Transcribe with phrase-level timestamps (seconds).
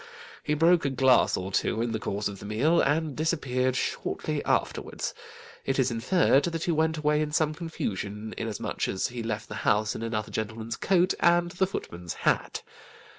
[0.43, 4.43] He broke a glass or two in the course of the meal, and disappeared shortly
[4.45, 5.13] afterwards;
[5.63, 9.55] it is inferred that he went away in some confusion, inasmuch as he left the
[9.61, 12.63] house in another gentleman's coat, and the footman's hat.